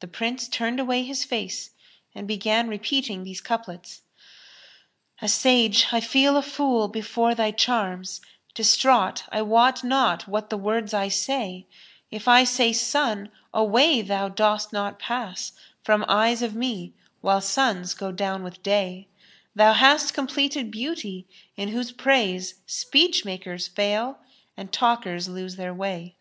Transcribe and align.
the 0.00 0.06
Prince 0.06 0.46
turned 0.46 0.78
away 0.78 1.02
his 1.02 1.24
face 1.24 1.70
and 2.14 2.28
began 2.28 2.68
repeating 2.68 3.24
these 3.24 3.40
couplets, 3.40 4.02
"A 5.22 5.26
Sage, 5.26 5.86
I 5.90 6.00
feel 6.00 6.36
a 6.36 6.42
fool 6.42 6.86
before 6.86 7.34
thy 7.34 7.50
charms; 7.50 8.20
* 8.38 8.54
Distraught, 8.54 9.22
I 9.32 9.40
wot 9.40 9.82
not 9.82 10.28
what 10.28 10.50
the 10.50 10.58
words 10.58 10.92
I 10.92 11.08
say: 11.08 11.66
If 12.10 12.24
say 12.46 12.68
I 12.68 12.72
'Sun,' 12.72 13.30
away 13.54 14.02
thou 14.02 14.28
dost 14.28 14.70
not 14.70 14.98
pass 14.98 15.52
* 15.68 15.82
From 15.86 16.04
eyes 16.08 16.42
of 16.42 16.54
me, 16.54 16.92
while 17.22 17.40
suns 17.40 17.94
go 17.94 18.12
down 18.12 18.42
with 18.44 18.62
day: 18.62 19.08
Thou 19.54 19.72
hast 19.72 20.12
completed 20.12 20.70
Beauty, 20.70 21.26
in 21.56 21.70
whose 21.70 21.90
praise 21.90 22.56
* 22.64 22.66
Speech 22.66 23.24
makers 23.24 23.66
fail, 23.66 24.18
and 24.58 24.70
talkers 24.70 25.26
lose 25.26 25.56
their 25.56 25.72
way." 25.72 26.16